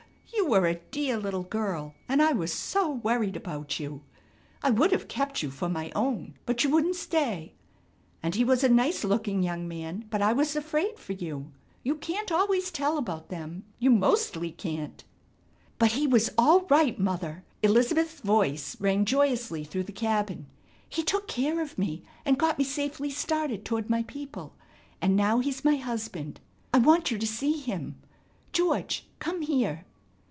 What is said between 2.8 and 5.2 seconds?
worried about you. I would have